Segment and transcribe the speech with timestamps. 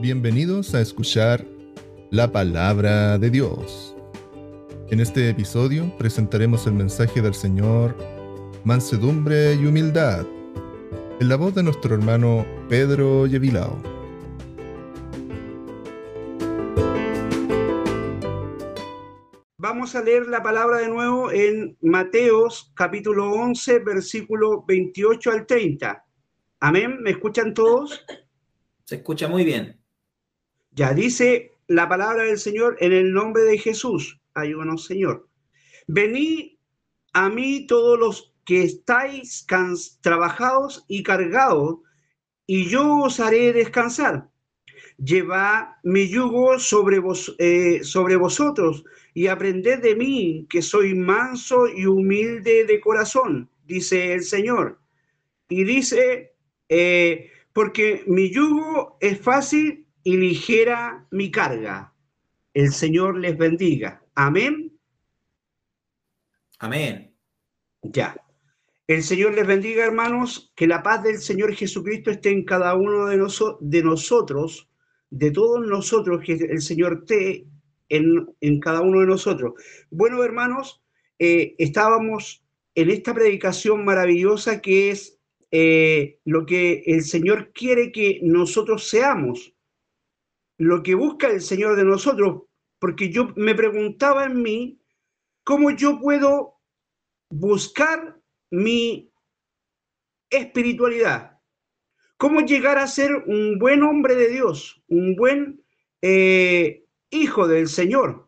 [0.00, 1.44] Bienvenidos a escuchar
[2.12, 3.96] la palabra de Dios.
[4.90, 7.96] En este episodio presentaremos el mensaje del Señor,
[8.62, 10.24] mansedumbre y humildad,
[11.18, 13.76] en la voz de nuestro hermano Pedro Yevilao.
[19.56, 26.04] Vamos a leer la palabra de nuevo en Mateos capítulo 11, versículo 28 al 30.
[26.60, 28.06] Amén, ¿me escuchan todos?
[28.84, 29.77] Se escucha muy bien.
[30.78, 34.20] Ya dice la palabra del Señor en el nombre de Jesús.
[34.34, 35.28] Ayúdanos, Señor.
[35.88, 36.52] Venid
[37.14, 39.44] a mí todos los que estáis
[40.00, 41.78] trabajados y cargados,
[42.46, 44.30] y yo os haré descansar.
[44.98, 51.66] Llevad mi yugo sobre, vos, eh, sobre vosotros y aprended de mí, que soy manso
[51.66, 54.78] y humilde de corazón, dice el Señor.
[55.48, 56.36] Y dice,
[56.68, 61.94] eh, porque mi yugo es fácil y ligera mi carga.
[62.54, 64.02] El Señor les bendiga.
[64.14, 64.78] Amén.
[66.58, 67.14] Amén.
[67.82, 68.16] Ya.
[68.86, 73.06] El Señor les bendiga, hermanos, que la paz del Señor Jesucristo esté en cada uno
[73.06, 73.18] de,
[73.60, 74.68] de nosotros,
[75.10, 77.46] de todos nosotros, que el Señor esté
[77.90, 79.52] en, en cada uno de nosotros.
[79.90, 80.82] Bueno, hermanos,
[81.18, 82.42] eh, estábamos
[82.74, 85.18] en esta predicación maravillosa que es
[85.50, 89.54] eh, lo que el Señor quiere que nosotros seamos
[90.58, 92.42] lo que busca el Señor de nosotros,
[92.78, 94.80] porque yo me preguntaba en mí
[95.44, 96.60] cómo yo puedo
[97.30, 99.12] buscar mi
[100.30, 101.40] espiritualidad,
[102.16, 105.64] cómo llegar a ser un buen hombre de Dios, un buen
[106.02, 108.27] eh, hijo del Señor.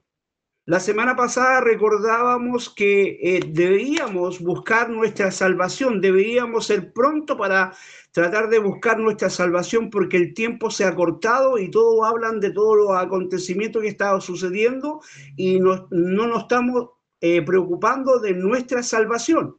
[0.67, 7.73] La semana pasada recordábamos que eh, deberíamos buscar nuestra salvación, deberíamos ser pronto para
[8.13, 12.53] tratar de buscar nuestra salvación porque el tiempo se ha cortado y todos hablan de
[12.53, 15.01] todos los acontecimientos que están sucediendo
[15.35, 19.57] y no, nos estamos eh, preocupando de nuestra salvación.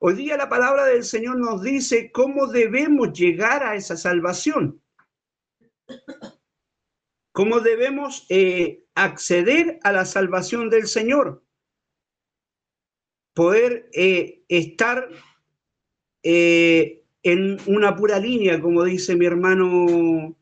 [0.00, 4.80] Hoy día la palabra del Señor nos dice cómo debemos llegar a esa salvación
[7.32, 11.42] cómo debemos eh, acceder a la salvación del Señor,
[13.34, 15.08] poder eh, estar
[16.22, 20.36] eh, en una pura línea, como dice mi hermano,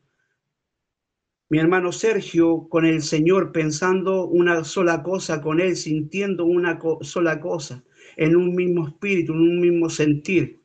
[1.49, 7.39] mi hermano Sergio, con el Señor, pensando una sola cosa con Él, sintiendo una sola
[7.39, 7.83] cosa,
[8.17, 10.61] en un mismo espíritu, en un mismo sentir.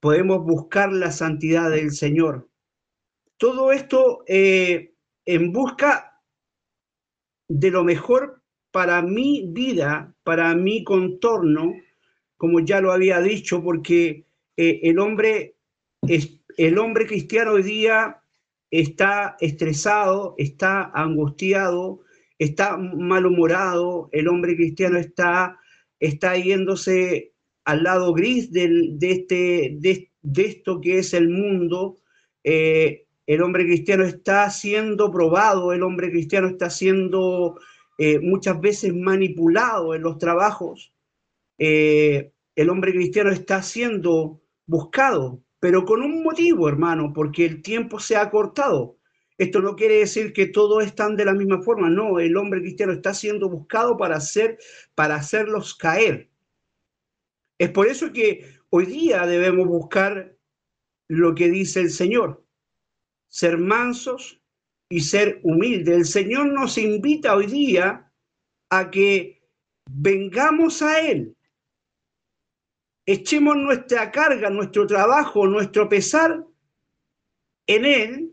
[0.00, 2.48] Podemos buscar la santidad del Señor
[3.42, 4.91] todo esto eh,
[5.24, 6.20] en busca
[7.48, 11.74] de lo mejor para mi vida, para mi contorno,
[12.36, 15.56] como ya lo había dicho, porque eh, el, hombre,
[16.56, 18.22] el hombre cristiano hoy día
[18.70, 22.00] está estresado, está angustiado,
[22.38, 25.58] está malhumorado, el hombre cristiano está,
[26.00, 27.34] está yéndose
[27.64, 30.10] al lado gris de, este, de,
[30.42, 31.98] esto que es el mundo,
[32.42, 37.58] eh, el hombre cristiano está siendo probado, el hombre cristiano está siendo
[37.98, 40.92] eh, muchas veces manipulado en los trabajos,
[41.58, 48.00] eh, el hombre cristiano está siendo buscado, pero con un motivo, hermano, porque el tiempo
[48.00, 48.96] se ha cortado.
[49.38, 52.92] Esto no quiere decir que todos están de la misma forma, no, el hombre cristiano
[52.92, 54.58] está siendo buscado para hacer
[54.94, 56.28] para hacerlos caer.
[57.58, 60.36] Es por eso que hoy día debemos buscar
[61.08, 62.42] lo que dice el Señor
[63.32, 64.38] ser mansos
[64.90, 65.96] y ser humildes.
[65.96, 68.12] El Señor nos invita hoy día
[68.68, 69.42] a que
[69.90, 71.34] vengamos a Él,
[73.06, 76.46] echemos nuestra carga, nuestro trabajo, nuestro pesar
[77.66, 78.32] en Él.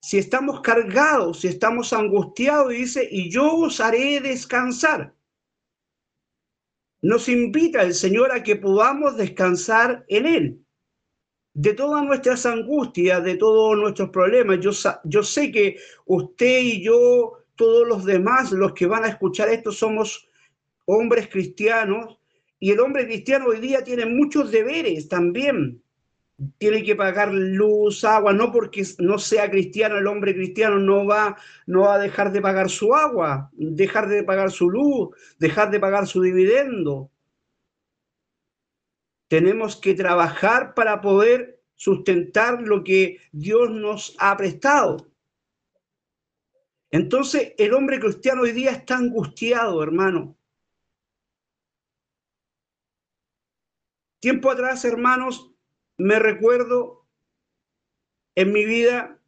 [0.00, 5.16] Si estamos cargados, si estamos angustiados, dice, y yo os haré descansar.
[7.02, 10.61] Nos invita el Señor a que podamos descansar en Él
[11.54, 14.58] de todas nuestras angustias, de todos nuestros problemas.
[14.60, 15.76] Yo, sé que
[16.06, 20.28] usted y yo, todos los demás, los que van a escuchar esto, somos
[20.86, 22.18] hombres cristianos
[22.58, 25.82] y el hombre cristiano hoy día tiene muchos deberes también.
[26.58, 31.36] Tiene que pagar luz, agua, no porque no sea cristiano, el hombre cristiano no va,
[31.66, 35.78] no va a dejar de pagar su agua, dejar de pagar su luz, dejar de
[35.78, 37.11] pagar su dividendo.
[39.32, 45.10] Tenemos que trabajar para poder sustentar lo que Dios nos ha prestado.
[46.90, 50.36] Entonces, el hombre cristiano hoy día está angustiado, hermano.
[54.20, 55.50] Tiempo atrás, hermanos,
[55.96, 57.06] me recuerdo
[58.34, 59.18] en mi vida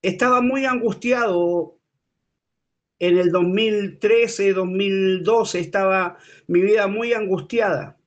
[0.00, 1.76] estaba muy angustiado.
[3.00, 7.99] En el 2013, 2012 estaba mi vida muy angustiada.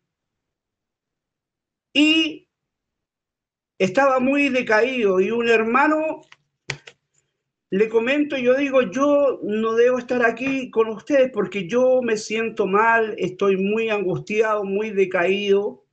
[1.94, 2.50] Y
[3.78, 6.22] estaba muy decaído y un hermano
[7.70, 12.68] le comento, yo digo, yo no debo estar aquí con ustedes porque yo me siento
[12.68, 15.84] mal, estoy muy angustiado, muy decaído.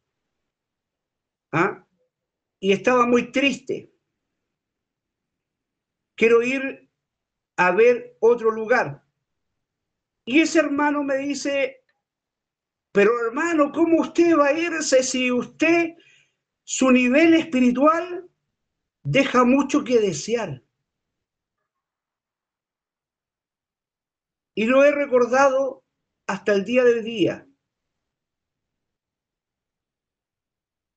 [1.52, 1.86] ¿ah?
[2.60, 3.90] Y estaba muy triste.
[6.16, 6.90] Quiero ir
[7.56, 9.02] a ver otro lugar.
[10.26, 11.79] Y ese hermano me dice,
[12.92, 15.94] pero hermano, ¿cómo usted va a irse si usted,
[16.64, 18.28] su nivel espiritual,
[19.02, 20.62] deja mucho que desear?
[24.54, 25.84] Y lo he recordado
[26.26, 27.46] hasta el día del día.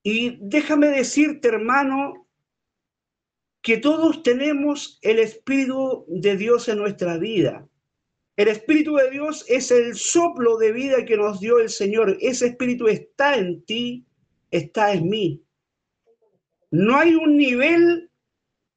[0.03, 2.27] Y déjame decirte, hermano,
[3.61, 7.67] que todos tenemos el Espíritu de Dios en nuestra vida.
[8.35, 12.17] El Espíritu de Dios es el soplo de vida que nos dio el Señor.
[12.19, 14.05] Ese Espíritu está en ti,
[14.49, 15.43] está en mí.
[16.71, 18.09] No hay un nivel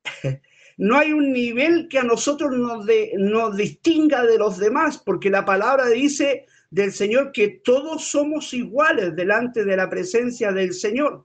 [0.77, 2.87] no hay un nivel que a nosotros nos,
[3.19, 9.15] nos distinga de los demás, porque la palabra dice del Señor que todos somos iguales
[9.17, 11.25] delante de la presencia del Señor.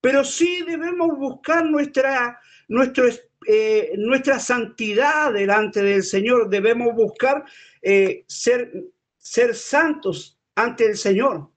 [0.00, 3.08] Pero sí debemos buscar nuestra, nuestro,
[3.46, 7.44] eh, nuestra santidad delante del Señor, debemos buscar
[7.82, 8.72] eh, ser,
[9.18, 11.50] ser santos ante el Señor.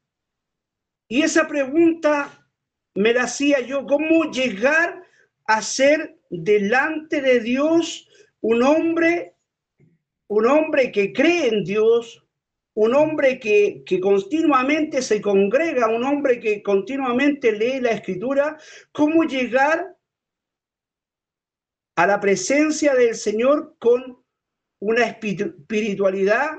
[1.07, 2.47] Y esa pregunta
[2.93, 5.03] me la hacía yo, ¿cómo llegar
[5.45, 8.07] hacer delante de Dios
[8.41, 9.33] un hombre,
[10.27, 12.23] un hombre que cree en Dios,
[12.75, 18.57] un hombre que, que, continuamente se congrega, un hombre que continuamente lee la escritura,
[18.91, 19.97] cómo llegar
[21.99, 24.23] a la presencia del Señor con
[24.79, 26.49] una espiritualidad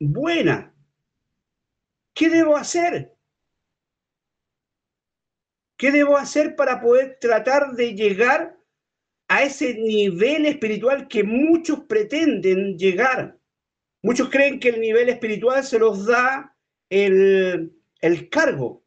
[0.00, 0.74] buena.
[2.12, 3.16] ¿Qué debo hacer?
[5.78, 8.58] ¿Qué debo hacer para poder tratar de llegar
[9.28, 13.38] a ese nivel espiritual que muchos pretenden llegar?
[14.02, 16.58] Muchos creen que el nivel espiritual se los da
[16.90, 18.84] el, el cargo,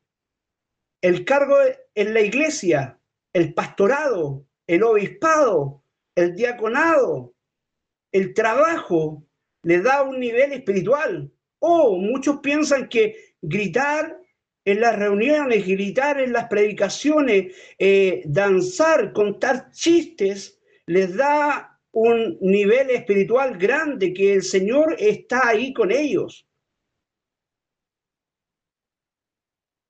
[1.02, 1.56] el cargo
[1.96, 3.00] en la iglesia,
[3.32, 5.84] el pastorado, el obispado,
[6.16, 7.34] el diaconado,
[8.12, 9.26] el trabajo,
[9.64, 11.32] le da un nivel espiritual.
[11.58, 14.22] O muchos piensan que gritar
[14.64, 22.92] en las reuniones, gritar en las predicaciones, eh, danzar, contar chistes, les da un nivel
[22.92, 26.48] espiritual grande que el Señor está ahí con ellos.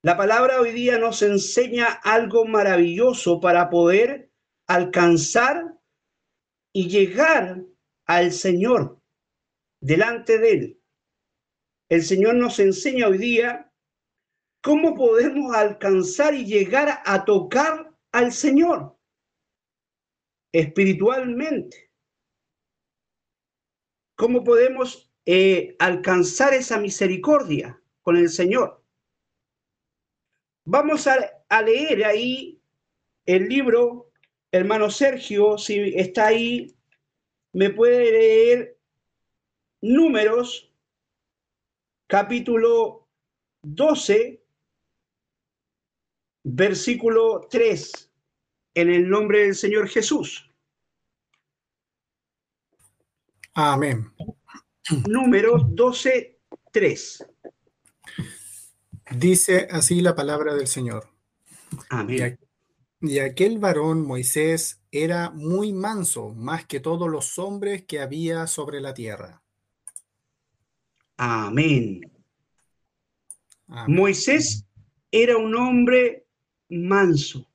[0.04, 4.29] La palabra hoy día nos enseña algo maravilloso para poder
[4.69, 5.77] alcanzar
[6.74, 7.66] y llegar
[8.06, 9.01] al Señor
[9.81, 10.81] delante de Él.
[11.89, 13.69] El Señor nos enseña hoy día
[14.62, 18.98] ¿Cómo podemos alcanzar y llegar a tocar al Señor
[20.51, 21.92] espiritualmente?
[24.18, 28.83] ¿Cómo podemos eh, alcanzar esa misericordia con el Señor?
[30.66, 31.16] Vamos a,
[31.47, 32.61] a leer ahí
[33.26, 34.08] el libro,
[34.51, 36.75] hermano Sergio, si está ahí,
[37.53, 38.77] me puede leer
[39.81, 40.71] números,
[42.07, 43.07] capítulo
[43.61, 44.44] 12,
[46.44, 48.11] versículo 3,
[48.75, 50.49] en el nombre del Señor Jesús.
[53.53, 54.11] Amén.
[55.07, 56.39] Número 12,
[56.71, 57.25] 3.
[59.11, 61.09] Dice así la palabra del Señor.
[61.89, 62.39] Amén.
[63.01, 68.81] Y aquel varón Moisés era muy manso, más que todos los hombres que había sobre
[68.81, 69.41] la tierra.
[71.15, 72.01] Amén.
[73.68, 73.95] Amén.
[73.95, 74.65] Moisés
[75.11, 76.25] era un hombre
[76.69, 77.47] manso.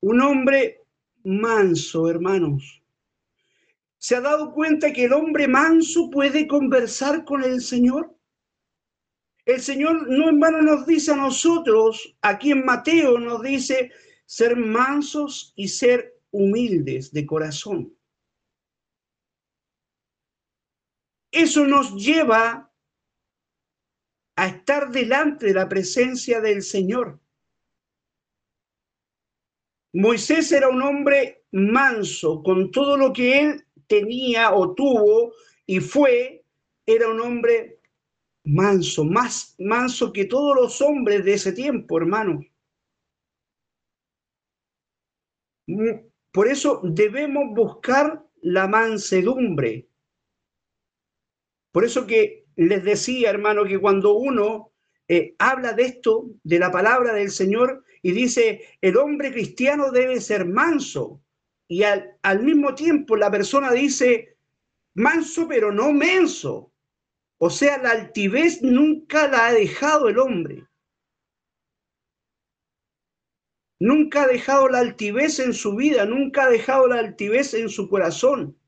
[0.00, 0.84] Un hombre
[1.24, 2.82] manso, hermanos.
[3.98, 8.15] ¿Se ha dado cuenta que el hombre manso puede conversar con el Señor?
[9.46, 13.92] El Señor no en vano nos dice a nosotros, aquí en Mateo nos dice,
[14.26, 17.96] ser mansos y ser humildes de corazón.
[21.30, 22.72] Eso nos lleva
[24.34, 27.20] a estar delante de la presencia del Señor.
[29.92, 35.32] Moisés era un hombre manso, con todo lo que él tenía o tuvo
[35.64, 36.44] y fue,
[36.84, 37.75] era un hombre
[38.46, 42.40] manso, más manso que todos los hombres de ese tiempo, hermano.
[45.66, 49.88] Mm, por eso debemos buscar la mansedumbre.
[51.72, 54.72] Por eso que les decía, hermano, que cuando uno
[55.08, 60.20] eh, habla de esto, de la palabra del Señor, y dice, el hombre cristiano debe
[60.20, 61.20] ser manso,
[61.68, 64.38] y al, al mismo tiempo la persona dice,
[64.94, 66.72] manso pero no menso.
[67.38, 70.66] O sea, la altivez nunca la ha dejado el hombre.
[73.78, 77.88] Nunca ha dejado la altivez en su vida, nunca ha dejado la altivez en su
[77.90, 78.58] corazón.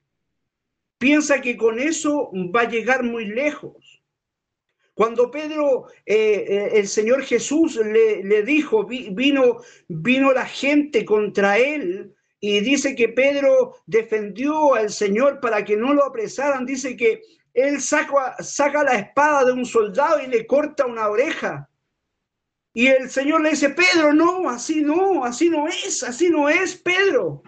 [0.98, 4.02] Piensa que con eso va a llegar muy lejos.
[4.92, 11.56] Cuando Pedro, eh, eh, el Señor Jesús le, le dijo, vino, vino la gente contra
[11.56, 16.66] él y dice que Pedro defendió al Señor para que no lo apresaran.
[16.66, 17.22] Dice que
[17.60, 21.68] él saca, la espada de un soldado y le corta una oreja.
[22.72, 26.76] Y el Señor le dice, Pedro, no, así no, así no es, así no es,
[26.76, 27.42] Pedro.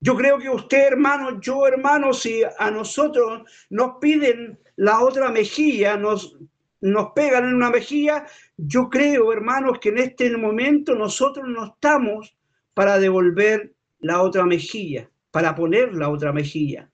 [0.00, 5.96] Yo creo que usted, hermano, yo, hermano, si a nosotros nos piden la otra mejilla,
[5.96, 6.36] nos,
[6.80, 8.26] nos pegan en una mejilla,
[8.56, 12.36] yo creo, hermanos, que en este momento nosotros no estamos
[12.74, 16.90] para devolver la otra mejilla, para poner la otra mejilla.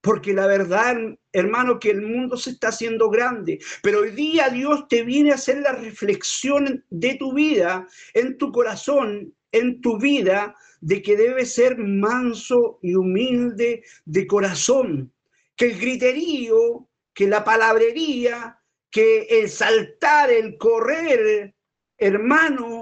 [0.00, 0.96] Porque la verdad,
[1.32, 5.34] hermano, que el mundo se está haciendo grande, pero hoy día Dios te viene a
[5.34, 11.54] hacer la reflexión de tu vida, en tu corazón, en tu vida, de que debes
[11.54, 15.12] ser manso y humilde de corazón,
[15.54, 18.58] que el griterío, que la palabrería,
[18.90, 21.54] que el saltar, el correr,
[21.98, 22.79] hermano,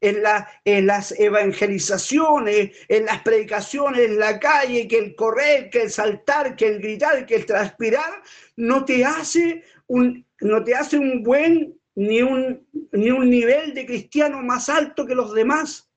[0.00, 5.82] en, la, en las evangelizaciones, en las predicaciones en la calle, que el correr, que
[5.82, 8.22] el saltar, que el gritar, que el transpirar,
[8.56, 13.86] no te hace un, no te hace un buen ni un, ni un nivel de
[13.86, 15.90] cristiano más alto que los demás.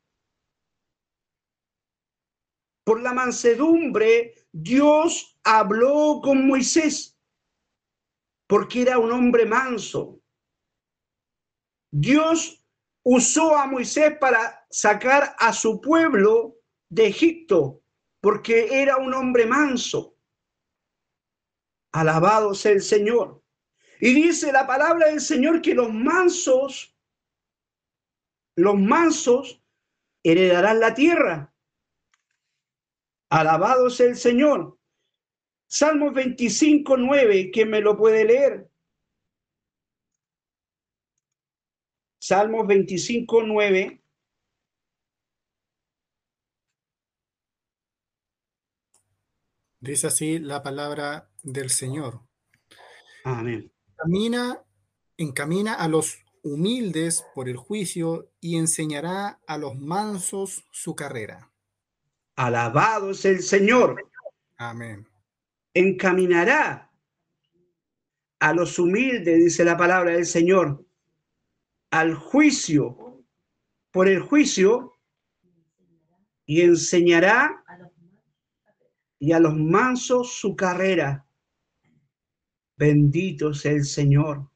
[2.83, 7.17] Por la mansedumbre, Dios habló con Moisés,
[8.47, 10.19] porque era un hombre manso.
[11.89, 12.62] Dios
[13.03, 16.57] usó a Moisés para sacar a su pueblo
[16.89, 17.83] de Egipto,
[18.21, 20.17] porque era un hombre manso.
[21.91, 23.43] Alabado sea el Señor.
[23.99, 26.97] Y dice la palabra del Señor que los mansos,
[28.55, 29.61] los mansos
[30.23, 31.53] heredarán la tierra.
[33.29, 34.77] Alabado sea el Señor.
[35.67, 38.69] Salmos 25, 9, ¿quién me lo puede leer?
[42.25, 44.01] Salmos 25, 9.
[49.81, 52.21] Dice así la palabra del Señor.
[53.25, 53.69] Amén.
[53.97, 54.63] Camina,
[55.17, 61.51] encamina a los humildes por el juicio y enseñará a los mansos su carrera.
[62.37, 64.09] Alabado es el Señor.
[64.55, 65.09] Amén.
[65.73, 66.89] Encaminará
[68.39, 70.85] a los humildes, dice la palabra del Señor,
[71.93, 73.23] al juicio
[73.91, 74.95] por el juicio
[76.43, 77.63] y enseñará
[79.19, 81.27] y a los mansos su carrera.
[82.75, 84.49] Bendito sea el Señor.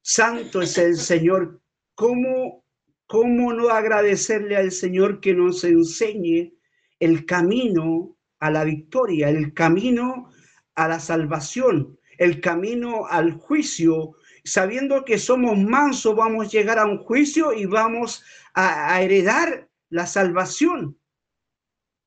[0.00, 1.60] Santo es el Señor.
[1.96, 2.64] ¿Cómo,
[3.08, 6.54] ¿Cómo no agradecerle al Señor que nos enseñe
[7.00, 10.30] el camino a la victoria, el camino
[10.76, 14.14] a la salvación, el camino al juicio
[14.48, 18.22] sabiendo que somos mansos, vamos a llegar a un juicio y vamos
[18.54, 20.98] a, heredar la salvación.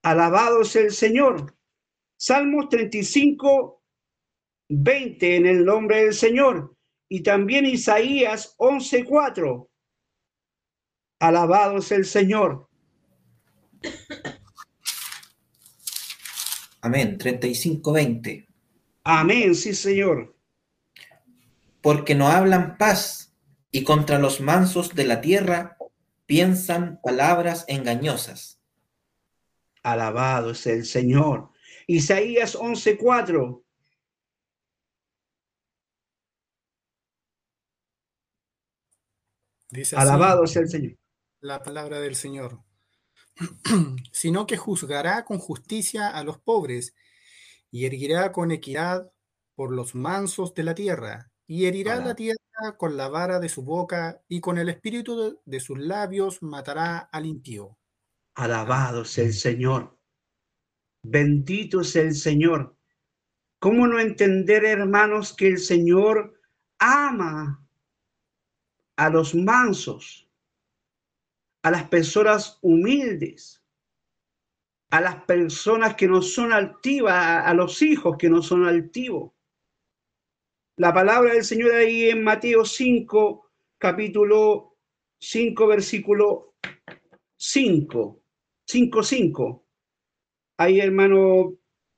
[0.03, 1.55] Alabado sea el Señor.
[2.17, 3.81] Salmos 35,
[4.69, 6.75] 20 en el nombre del Señor.
[7.09, 9.69] Y también Isaías 11, 4.
[11.19, 12.67] Alabado sea el Señor.
[16.81, 17.17] Amén.
[17.17, 18.47] 35, 20.
[19.03, 20.40] Amén, sí, Señor
[21.81, 23.33] porque no hablan paz
[23.71, 25.77] y contra los mansos de la tierra
[26.25, 28.61] piensan palabras engañosas.
[29.83, 31.49] Alabado es el Señor.
[31.87, 33.63] Isaías 11:4.
[39.69, 40.97] Dice Alabado es el Señor.
[41.39, 42.61] La palabra del Señor.
[44.11, 46.93] sino que juzgará con justicia a los pobres
[47.71, 49.11] y erguirá con equidad
[49.55, 52.37] por los mansos de la tierra y herirá la tierra
[52.77, 57.25] con la vara de su boca y con el espíritu de, sus labios matará al
[57.25, 57.77] impío.
[58.35, 59.99] Alabado sea el Señor.
[61.03, 62.77] Bendito sea el Señor.
[63.59, 66.39] ¿Cómo no entender, hermanos, que el Señor
[66.79, 67.67] ama
[68.95, 70.29] a los mansos,
[71.63, 73.61] a las personas humildes,
[74.89, 79.33] a las personas que no son altivas, a los hijos que no son altivos.
[80.77, 84.77] La palabra del Señor ahí en Mateo 5, capítulo
[85.19, 86.55] 5, versículo
[87.37, 88.21] 5,
[88.65, 89.65] 5, 5.
[90.57, 91.55] Ahí, hermano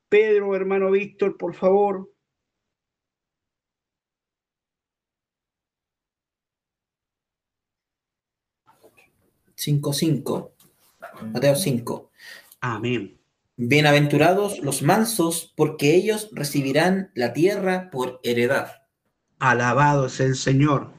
[0.10, 2.10] Pedro, hermano Víctor, por favor.
[9.56, 10.56] Cinco, cinco.
[11.32, 12.12] Mateo 5.
[12.60, 13.23] Amén.
[13.56, 18.82] Bienaventurados los mansos, porque ellos recibirán la tierra por heredad.
[19.38, 20.92] Alabado es el Señor.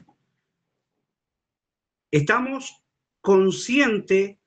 [2.11, 2.81] Estamos
[3.19, 4.37] conscientes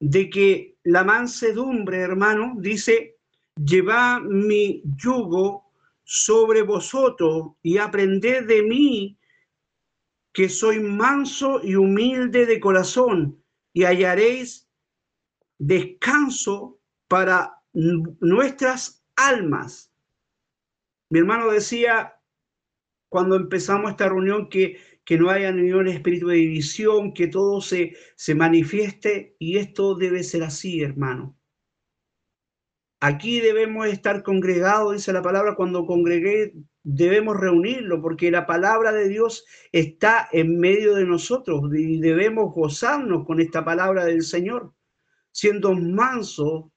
[0.00, 3.18] de que la mansedumbre, hermano, dice,
[3.54, 5.70] lleva mi yugo
[6.02, 9.16] sobre vosotros y aprended de mí,
[10.32, 13.40] que soy manso y humilde de corazón,
[13.72, 14.68] y hallaréis
[15.56, 16.80] descanso
[17.12, 19.92] para nuestras almas.
[21.10, 22.14] Mi hermano decía
[23.10, 27.94] cuando empezamos esta reunión que, que no haya ningún espíritu de división, que todo se,
[28.16, 31.38] se manifieste y esto debe ser así, hermano.
[33.00, 39.10] Aquí debemos estar congregados, dice la palabra, cuando congregué debemos reunirlo, porque la palabra de
[39.10, 44.72] Dios está en medio de nosotros y debemos gozarnos con esta palabra del Señor,
[45.30, 46.71] siendo mansos,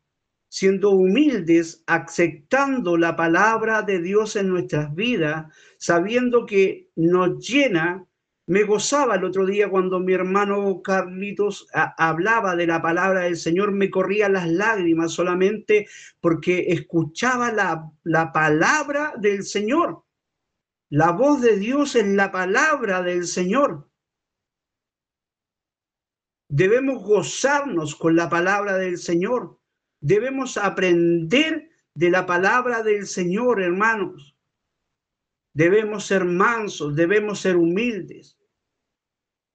[0.56, 8.08] siendo humildes, aceptando la palabra de Dios en nuestras vidas, sabiendo que nos llena.
[8.48, 13.74] Me gozaba el otro día cuando mi hermano Carlitos hablaba de la palabra del Señor,
[13.74, 15.88] me corrían las lágrimas solamente
[16.22, 20.06] porque escuchaba la, la palabra del Señor.
[20.90, 23.90] La voz de Dios en la palabra del Señor.
[26.48, 29.60] Debemos gozarnos con la palabra del Señor.
[30.02, 34.36] Debemos aprender de la palabra del Señor, hermanos.
[35.54, 38.38] Debemos ser mansos, debemos ser humildes.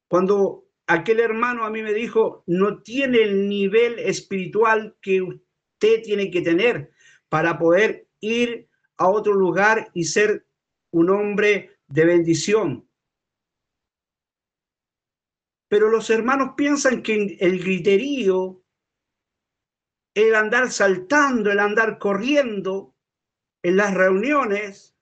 [0.09, 6.31] Cuando aquel hermano a mí me dijo, no tiene el nivel espiritual que usted tiene
[6.31, 6.91] que tener
[7.29, 10.47] para poder ir a otro lugar y ser
[10.91, 12.89] un hombre de bendición.
[15.69, 18.60] Pero los hermanos piensan que el griterío
[20.15, 22.97] el andar saltando, el andar corriendo
[23.63, 24.97] en las reuniones,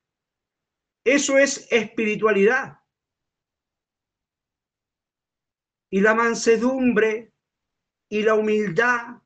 [1.04, 2.80] eso es espiritualidad.
[5.90, 7.32] Y la mansedumbre
[8.10, 9.22] y la humildad,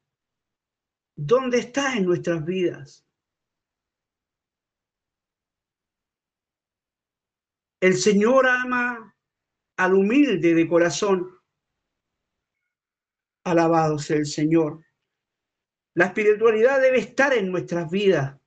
[1.17, 3.05] ¿dónde está en nuestras vidas?
[7.81, 9.17] El Señor ama
[9.77, 11.37] al humilde de corazón.
[13.45, 14.85] Alabado sea el Señor.
[15.95, 18.39] La espiritualidad debe estar en nuestras vidas.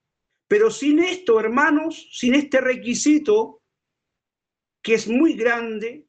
[0.48, 3.62] Pero sin esto, hermanos, sin este requisito,
[4.82, 6.08] que es muy grande,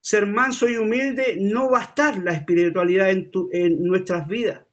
[0.00, 4.64] ser manso y humilde, no va a estar la espiritualidad en, en nuestras vidas.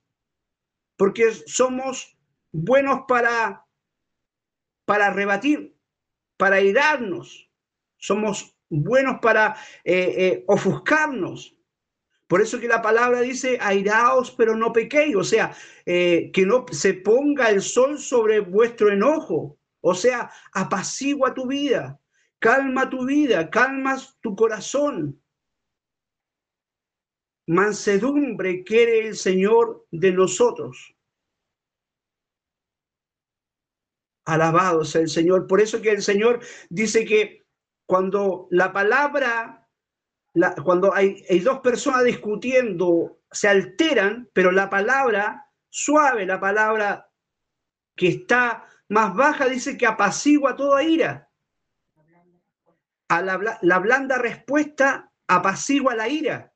[0.98, 2.17] Porque somos
[2.52, 3.65] buenos para,
[4.86, 5.76] para rebatir,
[6.38, 7.50] para irarnos.
[7.98, 11.56] Somos buenos para eh, eh, ofuscarnos.
[12.30, 15.52] Por eso que la palabra dice, airaos, pero no pequéis, o sea,
[15.84, 22.00] eh, que no se ponga el sol sobre vuestro enojo, o sea, apacigua tu vida,
[22.38, 25.20] calma tu vida, calmas tu corazón.
[27.48, 30.96] Mansedumbre quiere el Señor de nosotros.
[34.26, 35.48] Alabado sea el Señor.
[35.48, 37.48] Por eso que el Señor dice que
[37.88, 39.68] cuando la palabra
[40.63, 47.10] cuando hay, hay dos personas discutiendo, se alteran, pero la palabra suave, la palabra
[47.96, 51.30] que está más baja, dice que apacigua toda ira.
[53.10, 56.54] A la, la, blanda respuesta apacigua la ira.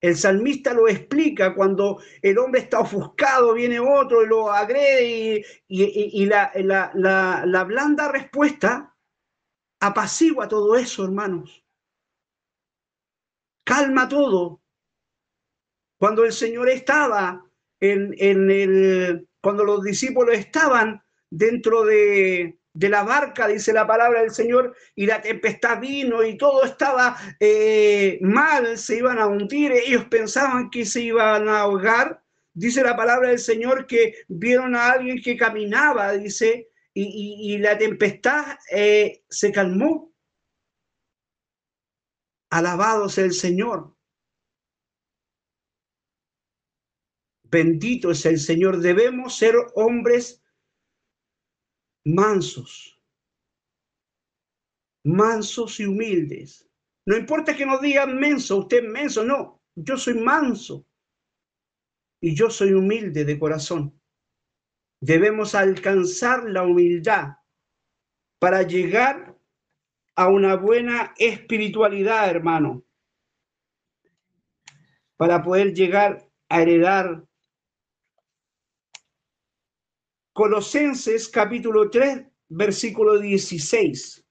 [0.00, 6.22] El salmista lo explica cuando el hombre está ofuscado, viene otro y lo agrede y,
[6.22, 8.94] y, la, la, la blanda respuesta
[9.80, 11.65] apacigua todo eso, hermanos
[13.66, 14.62] calma todo.
[15.98, 17.44] Cuando el Señor estaba
[17.80, 24.74] en, el, cuando los discípulos estaban dentro de, la barca, dice la palabra del Señor,
[24.94, 30.70] y la tempestad vino y todo estaba eh, mal, se iban a hundir, ellos pensaban
[30.70, 32.22] que se iban a ahogar.
[32.52, 38.58] Dice la palabra del Señor que vieron a alguien que caminaba, dice, y, la tempestad
[38.70, 40.15] eh, se calmó.
[42.50, 43.96] Alabado sea el Señor.
[47.44, 48.78] Bendito es el Señor.
[48.78, 50.42] Debemos ser hombres
[52.04, 53.00] mansos,
[55.04, 56.68] mansos y humildes.
[57.06, 60.86] No importa que nos digan menso, usted es no, yo soy manso
[62.20, 64.00] y yo soy humilde de corazón.
[65.00, 67.36] Debemos alcanzar la humildad
[68.40, 69.25] para llegar
[70.16, 72.82] a una buena espiritualidad, hermano,
[75.16, 77.24] para poder llegar a heredar.
[80.32, 84.24] Colosenses capítulo 3, versículo 16.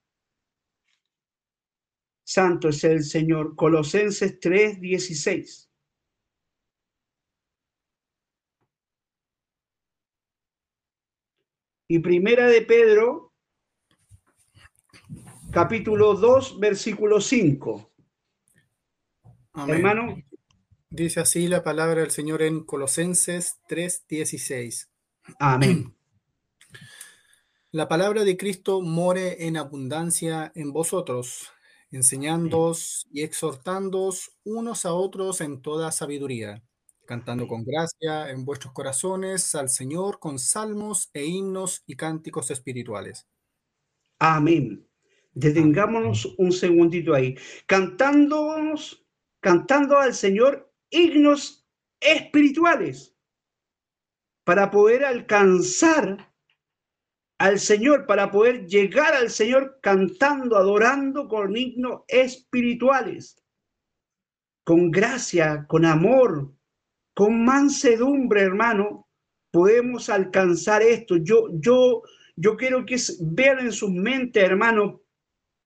[2.23, 3.55] Santo es el Señor.
[3.55, 5.69] Colosenses 3, 16.
[11.87, 13.24] Y primera de Pedro,
[15.55, 17.89] capítulo 2, versículo 5.
[19.69, 20.17] Hermano.
[20.89, 24.91] Dice así la palabra del Señor en Colosenses 3, 16.
[25.39, 25.95] Amén.
[27.71, 31.53] La palabra de Cristo more en abundancia en vosotros,
[31.89, 36.63] enseñándoos y exhortándoos unos a otros en toda sabiduría,
[37.05, 43.25] cantando con gracia en vuestros corazones al Señor con salmos e himnos y cánticos espirituales.
[44.19, 44.84] Amén.
[45.35, 47.37] Detengámonos un segundito ahí.
[47.67, 49.05] Cantándonos,
[49.41, 51.67] cantando al Señor himnos
[51.99, 53.15] espirituales
[54.45, 56.33] para poder alcanzar
[57.37, 63.43] al Señor, para poder llegar al Señor cantando, adorando con himnos espirituales,
[64.63, 66.53] con gracia, con amor,
[67.13, 69.09] con mansedumbre, hermano,
[69.51, 71.17] podemos alcanzar esto.
[71.17, 72.03] Yo, yo,
[72.37, 75.01] yo quiero que vean en sus mentes, hermano,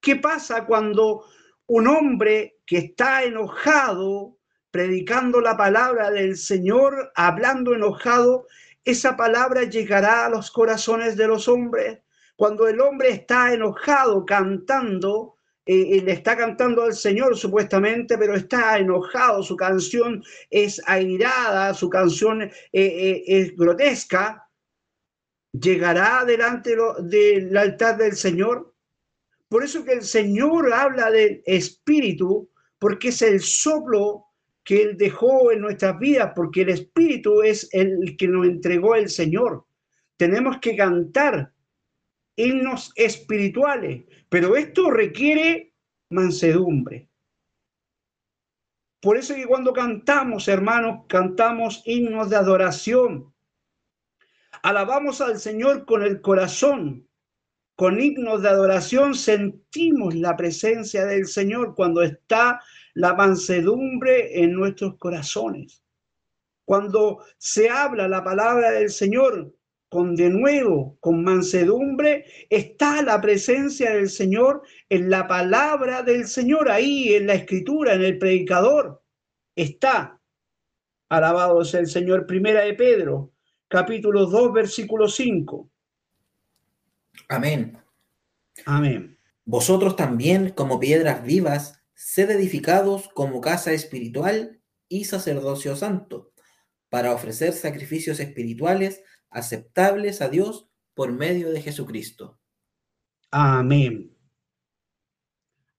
[0.01, 1.25] qué pasa cuando
[1.67, 4.37] un hombre que está enojado,
[4.71, 8.47] predicando la palabra del Señor, hablando enojado,
[8.85, 11.99] esa palabra llegará a los corazones de los hombres.
[12.35, 15.35] Cuando el hombre está enojado cantando,
[15.65, 21.73] eh, eh, le está cantando al Señor supuestamente, pero está enojado, su canción es airada,
[21.73, 24.49] su canción eh, es grotesca,
[25.51, 28.73] llegará delante del altar del Señor.
[29.49, 34.27] Por eso que el Señor habla del Espíritu, porque es el soplo
[34.63, 39.09] que Él dejó en nuestras vidas, porque el Espíritu es el que nos entregó el
[39.09, 39.65] Señor.
[40.15, 41.51] Tenemos que cantar
[42.35, 45.73] himnos espirituales, pero esto requiere
[46.11, 47.09] mansedumbre.
[49.01, 53.33] Por eso que cuando cantamos, hermanos, cantamos himnos de adoración.
[54.61, 57.08] Alabamos al Señor con el corazón.
[57.79, 62.59] Con himnos de adoración sentimos la presencia del Señor cuando está
[62.93, 65.81] la mansedumbre en nuestros corazones.
[66.65, 69.55] Cuando se habla la palabra del Señor
[69.87, 76.69] con de nuevo, con mansedumbre, está la presencia del Señor en la palabra del Señor,
[76.69, 79.01] ahí en la escritura, en el predicador.
[79.55, 80.19] Está,
[81.07, 83.31] alabado sea el Señor, primera de Pedro,
[83.69, 85.69] capítulo 2, versículo 5.
[87.27, 87.77] Amén.
[88.65, 89.17] Amén.
[89.45, 96.33] Vosotros también, como piedras vivas, sed edificados como casa espiritual y sacerdocio santo,
[96.89, 102.39] para ofrecer sacrificios espirituales aceptables a Dios por medio de Jesucristo.
[103.31, 104.15] Amén.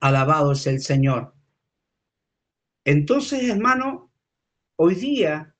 [0.01, 1.35] Alabado es el Señor.
[2.85, 4.13] Entonces, hermano,
[4.77, 5.55] hoy día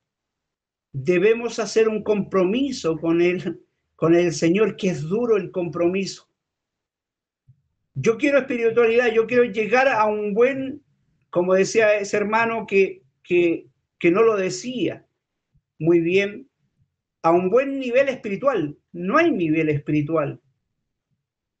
[0.91, 3.63] debemos hacer un compromiso con él,
[4.01, 6.27] con el Señor, que es duro el compromiso.
[7.93, 10.83] Yo quiero espiritualidad, yo quiero llegar a un buen,
[11.29, 13.67] como decía ese hermano que, que,
[13.99, 15.05] que no lo decía
[15.77, 16.49] muy bien,
[17.21, 18.75] a un buen nivel espiritual.
[18.91, 20.41] No hay nivel espiritual.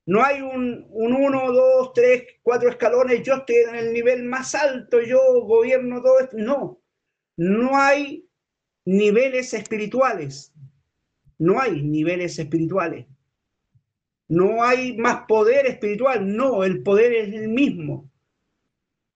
[0.07, 4.55] No hay un, un uno, dos, tres, cuatro escalones, yo estoy en el nivel más
[4.55, 6.37] alto, yo gobierno todo esto.
[6.39, 6.81] No,
[7.37, 8.27] no hay
[8.83, 10.51] niveles espirituales.
[11.41, 13.07] No hay niveles espirituales.
[14.27, 18.11] No hay más poder espiritual, no, el poder es el mismo.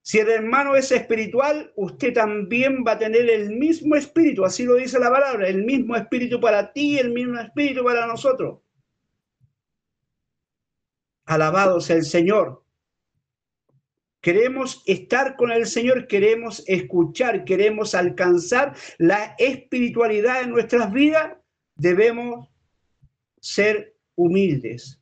[0.01, 4.73] Si el hermano es espiritual, usted también va a tener el mismo espíritu, así lo
[4.73, 8.59] dice la palabra, el mismo espíritu para ti, el mismo espíritu para nosotros.
[11.25, 12.63] Alabado sea el Señor.
[14.19, 21.37] Queremos estar con el Señor, queremos escuchar, queremos alcanzar la espiritualidad en nuestras vidas,
[21.75, 22.49] debemos
[23.39, 24.99] ser humildes,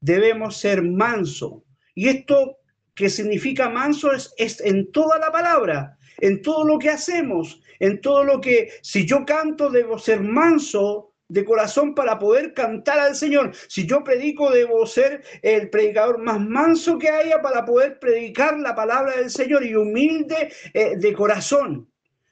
[0.00, 1.64] debemos ser manso.
[1.94, 2.58] Y esto
[2.94, 8.24] que significa manso es, en toda la palabra, en todo lo que hacemos, en todo
[8.24, 13.52] lo que, si yo canto, debo ser manso de corazón para poder cantar al Señor.
[13.68, 18.74] Si yo predico, debo ser el predicador más manso que haya para poder predicar la
[18.74, 21.89] palabra del Señor y humilde eh, de corazón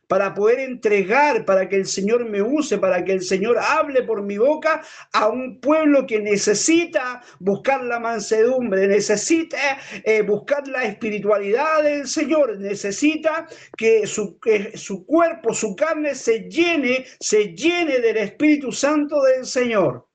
[0.08, 4.22] para poder entregar, para que el Señor me use, para que el Señor hable por
[4.22, 9.58] mi boca a un pueblo que necesita buscar la mansedumbre, necesita
[10.02, 16.48] eh, buscar la espiritualidad del Señor, necesita que su, que su cuerpo, su carne se
[16.48, 20.08] llene, se llene del Espíritu Santo del Señor,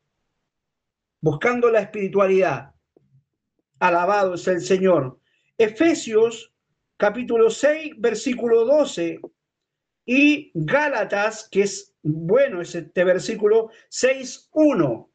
[1.22, 2.72] buscando la espiritualidad.
[3.78, 5.20] Alabado es el Señor.
[5.56, 6.52] Efesios
[6.98, 9.20] capítulo 6, versículo 12
[10.06, 15.10] y Gálatas, que es bueno, es este versículo 6.1.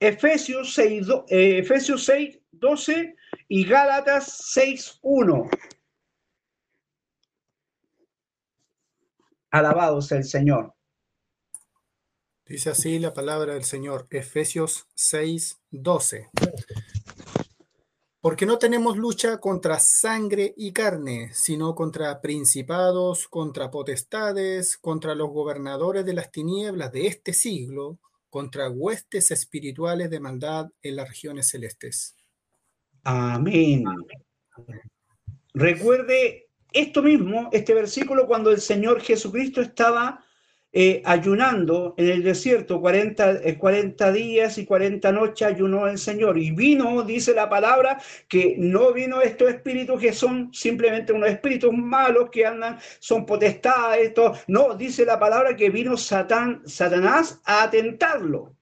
[0.00, 3.16] Efesios 6, eh, Efesios 6, 12
[3.48, 5.48] y Gálatas 6.1.
[9.50, 10.74] Alabado sea el Señor.
[12.46, 16.28] Dice así la palabra del Señor, Efesios 6, 12.
[18.24, 25.28] Porque no tenemos lucha contra sangre y carne, sino contra principados, contra potestades, contra los
[25.28, 27.98] gobernadores de las tinieblas de este siglo,
[28.30, 32.16] contra huestes espirituales de maldad en las regiones celestes.
[33.02, 33.84] Amén.
[35.52, 40.23] Recuerde esto mismo, este versículo, cuando el Señor Jesucristo estaba
[40.76, 46.36] eh, ayunando en el desierto 40, 40 eh, días y 40 noches ayunó el Señor.
[46.36, 51.72] Y vino, dice la palabra, que no vino estos espíritus que son simplemente unos espíritus
[51.72, 54.12] malos que andan, son potestades.
[54.48, 58.56] No, dice la palabra que vino Satán, Satanás a atentarlo.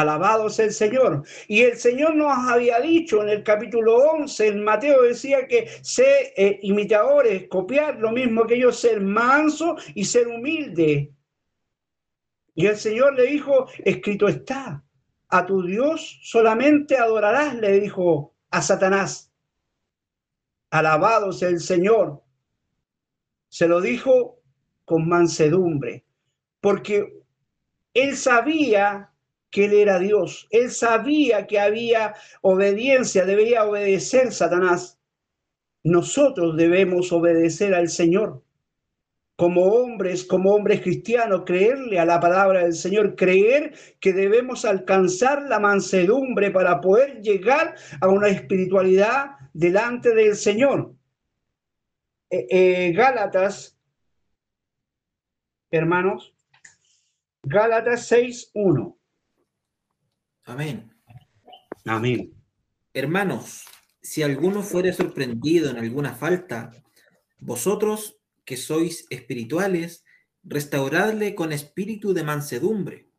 [0.00, 1.22] Alabado sea el Señor.
[1.48, 6.34] Y el Señor nos había dicho en el capítulo 11, en Mateo decía que ser
[6.36, 11.12] eh, imitadores, copiar lo mismo que ellos, ser manso y ser humilde.
[12.54, 14.84] Y el Señor le dijo, escrito está,
[15.28, 19.32] a tu Dios solamente adorarás, le dijo a Satanás.
[20.70, 22.22] Alabado el Señor.
[23.48, 24.42] Se lo dijo
[24.84, 26.04] con mansedumbre,
[26.60, 27.22] porque
[27.94, 29.10] él sabía
[29.50, 30.46] que él era Dios.
[30.50, 34.98] Él sabía que había obediencia, debía obedecer Satanás.
[35.82, 38.42] Nosotros debemos obedecer al Señor.
[39.36, 45.42] Como hombres, como hombres cristianos, creerle a la palabra del Señor, creer que debemos alcanzar
[45.42, 50.94] la mansedumbre para poder llegar a una espiritualidad delante del Señor.
[52.30, 53.78] Eh, eh, Gálatas,
[55.70, 56.34] hermanos,
[57.42, 58.95] Gálatas 6.1.
[60.46, 60.94] Amén.
[61.84, 62.32] Amén.
[62.94, 63.64] Hermanos,
[64.00, 66.70] si alguno fuere sorprendido en alguna falta,
[67.40, 70.04] vosotros que sois espirituales,
[70.44, 73.10] restauradle con espíritu de mansedumbre,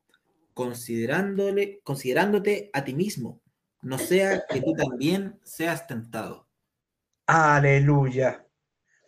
[0.54, 3.42] considerándole, considerándote a ti mismo,
[3.82, 6.48] no sea que tú también seas tentado.
[7.26, 8.48] Aleluya.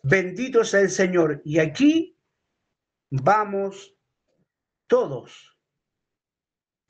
[0.02, 1.40] Bendito sea el Señor.
[1.42, 2.18] Y aquí
[3.08, 3.94] vamos
[4.86, 5.49] todos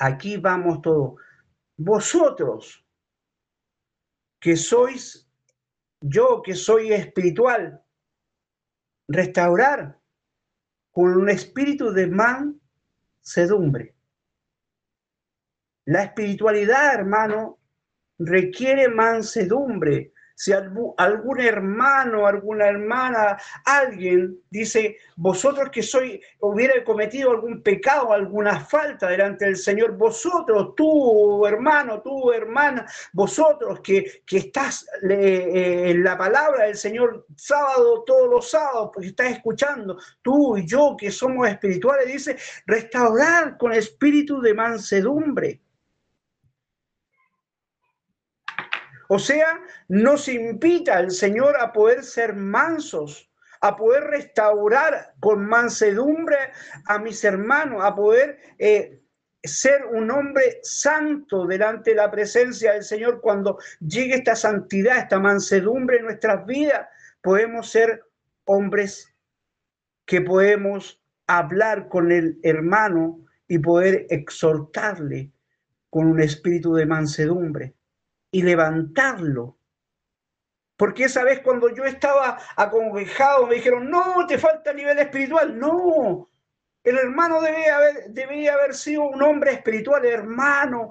[0.00, 1.20] aquí vamos todos.
[1.76, 2.84] Vosotros
[4.40, 5.28] que sois,
[6.00, 7.84] yo que soy espiritual,
[9.06, 10.00] restaurar
[10.90, 13.94] con un espíritu de mansedumbre.
[15.84, 17.58] La espiritualidad, hermano,
[18.18, 27.62] requiere mansedumbre, si algún hermano, alguna hermana, alguien dice, vosotros que soy, hubiera cometido algún
[27.62, 34.86] pecado, alguna falta delante del Señor, vosotros, tú hermano, tú hermana, vosotros que, que estás
[35.10, 40.66] eh, en la palabra del Señor sábado, todos los sábados, porque estás escuchando, tú y
[40.66, 45.60] yo que somos espirituales, dice, restaurar con espíritu de mansedumbre
[49.12, 53.28] O sea, nos invita el Señor a poder ser mansos,
[53.60, 56.36] a poder restaurar con mansedumbre
[56.86, 59.02] a mis hermanos, a poder eh,
[59.42, 63.20] ser un hombre santo delante de la presencia del Señor.
[63.20, 66.86] Cuando llegue esta santidad, esta mansedumbre en nuestras vidas,
[67.20, 68.04] podemos ser
[68.44, 69.12] hombres
[70.06, 75.32] que podemos hablar con el hermano y poder exhortarle
[75.88, 77.74] con un espíritu de mansedumbre
[78.30, 79.56] y levantarlo.
[80.76, 85.58] Porque esa vez cuando yo estaba acongojado me dijeron, no, te falta nivel espiritual.
[85.58, 86.30] No,
[86.82, 90.90] el hermano debía haber, debía haber sido un hombre espiritual, hermano,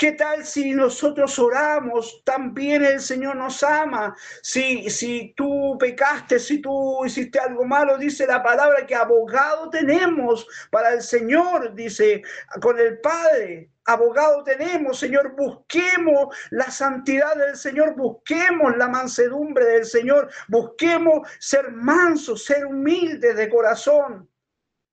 [0.00, 2.22] ¿Qué tal si nosotros oramos?
[2.24, 4.16] También el Señor nos ama.
[4.40, 10.46] Si, si tú pecaste, si tú hiciste algo malo, dice la palabra que abogado tenemos
[10.70, 12.22] para el Señor, dice
[12.62, 13.68] con el Padre.
[13.84, 21.72] Abogado tenemos, Señor, busquemos la santidad del Señor, busquemos la mansedumbre del Señor, busquemos ser
[21.72, 24.30] mansos, ser humildes de corazón.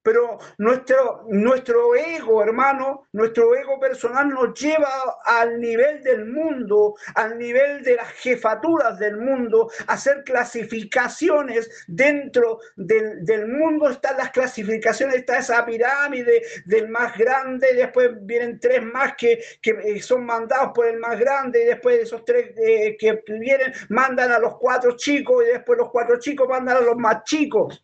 [0.08, 7.38] Pero nuestro, nuestro ego, hermano, nuestro ego personal nos lleva al nivel del mundo, al
[7.38, 13.90] nivel de las jefaturas del mundo, a hacer clasificaciones dentro del, del mundo.
[13.90, 19.72] Están las clasificaciones, está esa pirámide del más grande, después vienen tres más que, que
[19.72, 23.74] eh, son mandados por el más grande, y después de esos tres eh, que vienen,
[23.90, 27.84] mandan a los cuatro chicos, y después los cuatro chicos mandan a los más chicos.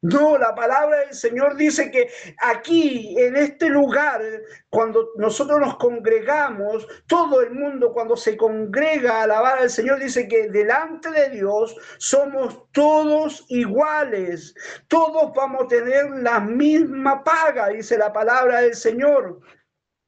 [0.00, 2.08] No, la palabra del Señor dice que
[2.40, 4.22] aquí, en este lugar,
[4.70, 10.28] cuando nosotros nos congregamos, todo el mundo cuando se congrega a alabar al Señor, dice
[10.28, 14.54] que delante de Dios somos todos iguales.
[14.86, 19.40] Todos vamos a tener la misma paga, dice la palabra del Señor,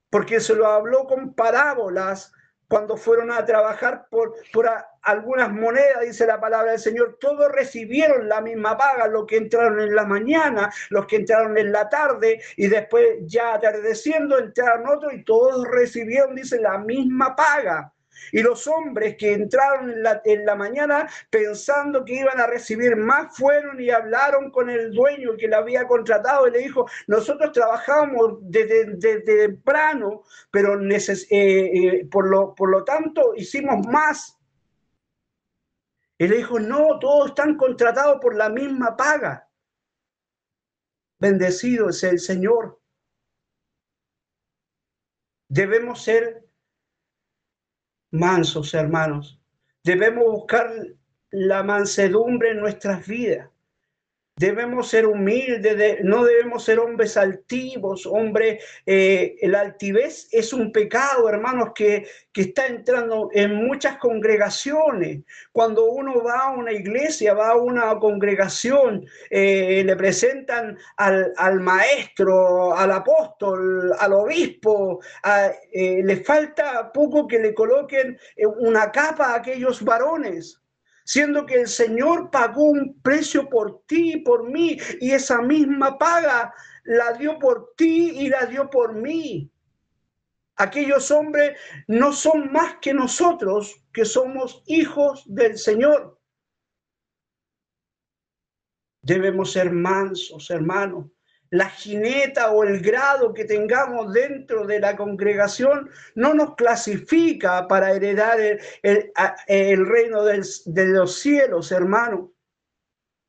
[0.08, 2.32] porque se lo habló con parábolas
[2.68, 4.70] cuando fueron a trabajar por, por
[5.02, 9.80] algunas monedas, dice la palabra del Señor, todos recibieron la misma paga, los que entraron
[9.80, 15.12] en la mañana, los que entraron en la tarde y después ya atardeciendo entraron otros
[15.14, 17.92] y todos recibieron, dice, la misma paga.
[18.32, 22.96] Y los hombres que entraron en la, en la, mañana pensando que iban a recibir
[22.96, 27.52] más fueron y hablaron con el dueño que le había contratado y le dijo, nosotros
[27.52, 34.39] trabajamos desde, temprano, pero eh, eh, por, lo, por lo tanto hicimos más.
[36.20, 39.50] Y le dijo, no, todos están contratados por la misma paga.
[41.18, 42.78] Bendecido es el Señor.
[45.48, 46.46] Debemos ser
[48.10, 49.40] mansos, hermanos.
[49.82, 50.70] Debemos buscar
[51.30, 53.48] la mansedumbre en nuestras vidas.
[54.40, 61.28] Debemos ser humildes, no debemos ser hombres altivos, hombre, eh, el altivez es un pecado,
[61.28, 65.24] hermanos, que, que está entrando en muchas congregaciones.
[65.52, 71.60] Cuando uno va a una iglesia, va a una congregación, eh, le presentan al, al,
[71.60, 75.00] maestro, al apóstol, al obispo,
[75.70, 78.18] eh, le falta poco que le coloquen
[78.60, 80.60] una capa a aquellos varones
[81.10, 85.98] siendo que el Señor pagó un precio por ti y por mí, y esa misma
[85.98, 89.50] paga la dio por ti y la dio por mí.
[90.54, 96.16] Aquellos hombres no son más que nosotros, que somos hijos del Señor.
[99.02, 101.06] Debemos ser mansos, hermanos
[101.50, 107.92] la jineta o el grado que tengamos dentro de la congregación no nos clasifica para
[107.92, 108.38] heredar
[108.82, 112.32] el, reino de los cielos, hermano.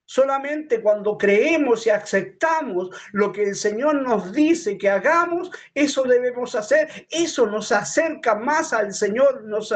[0.05, 6.53] Solamente cuando creemos y aceptamos lo que el Señor nos dice que hagamos, eso debemos
[6.53, 7.07] hacer.
[7.09, 9.71] Eso nos acerca más al Señor, nos,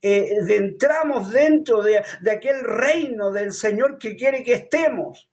[0.00, 5.28] eh, entramos dentro de, de aquel reino del Señor que quiere que estemos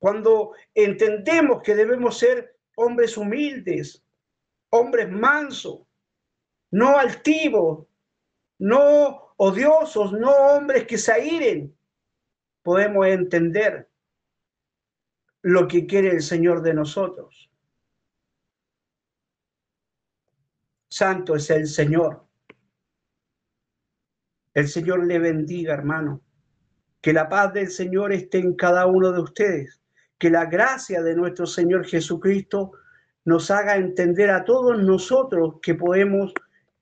[0.00, 4.02] cuando entendemos que debemos ser hombres humildes,
[4.70, 5.82] hombres mansos,
[6.70, 7.86] no altivos,
[8.58, 11.78] no odiosos, no hombres que se airen,
[12.62, 13.90] podemos entender
[15.42, 17.50] lo que quiere el Señor de nosotros.
[20.88, 22.26] Santo es el Señor.
[24.54, 26.22] El Señor le bendiga, hermano.
[27.02, 29.79] Que la paz del Señor esté en cada uno de ustedes
[30.20, 32.72] que la gracia de nuestro Señor Jesucristo
[33.24, 36.34] nos haga entender a todos nosotros que podemos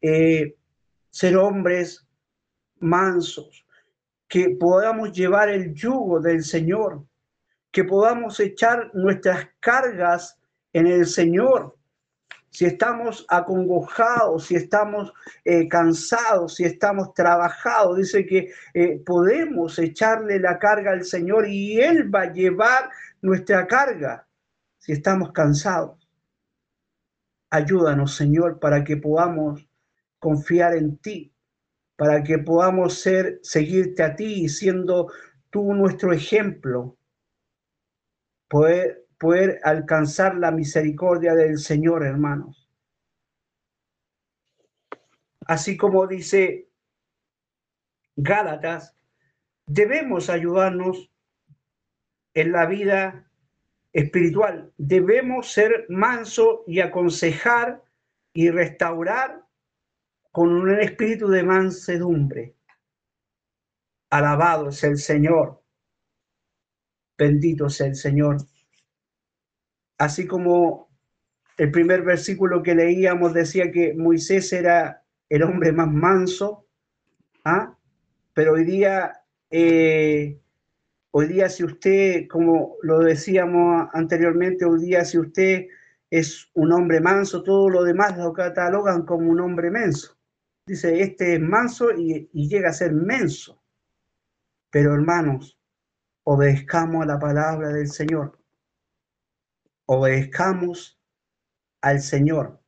[0.03, 0.57] eh,
[1.09, 2.05] ser hombres
[2.81, 3.65] mansos,
[4.27, 7.05] que podamos llevar el yugo del Señor,
[7.71, 10.37] que podamos echar nuestras cargas
[10.73, 11.77] en el Señor.
[12.51, 15.13] Si estamos acongojados, si estamos
[15.45, 21.81] eh, cansados, si estamos trabajados, dice que eh, podemos echarle la carga al Señor y
[21.81, 22.91] Él va a llevar
[23.23, 24.29] nuestra carga
[24.79, 26.09] si estamos cansados.
[27.51, 29.67] Ayúdanos, Señor, para que podamos
[30.19, 31.35] confiar en ti,
[31.97, 35.11] para que podamos ser, seguirte a ti, siendo
[35.51, 36.97] tú nuestro ejemplo,
[38.49, 42.69] poder, poder alcanzar la misericordia del Señor, hermanos.
[45.47, 46.69] Así como dice
[48.17, 48.95] Gálatas,
[49.67, 51.11] debemos ayudarnos
[52.41, 53.31] en la vida
[53.93, 54.73] espiritual.
[54.77, 57.83] Debemos ser manso y aconsejar
[58.33, 59.45] y restaurar
[60.31, 62.55] con un espíritu de mansedumbre.
[64.11, 65.63] Alabado es el Señor.
[67.17, 68.37] Bendito sea el Señor.
[69.99, 70.89] Así como
[71.57, 76.69] el primer versículo que leíamos decía que Moisés era el hombre más manso,
[77.45, 77.77] ¿ah?
[78.33, 80.41] pero hoy día, eh,
[81.11, 85.67] hoy día si usted, como lo decíamos anteriormente, hoy día si usted
[86.11, 90.17] es un hombre manso, todo lo demás lo catalogan como un hombre menso.
[90.67, 93.63] Dice, este es manso y, y llega a ser menso.
[94.71, 95.59] Pero hermanos,
[96.25, 98.39] obedezcamos a la palabra del Señor.
[99.87, 101.01] Obedezcamos
[101.81, 102.61] al Señor.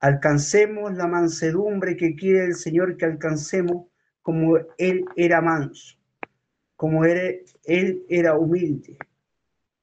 [0.00, 3.88] Alcancemos la mansedumbre que quiere el Señor que alcancemos
[4.22, 5.96] como Él era manso,
[6.76, 8.98] como Él era humilde